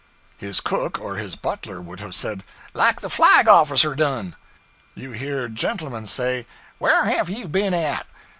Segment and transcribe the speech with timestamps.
[0.39, 2.41] His cook or his butler would have said,
[2.73, 4.35] 'Like the flag officer done.'
[4.95, 6.47] You hear gentlemen say,
[6.79, 8.07] 'Where have you been at?'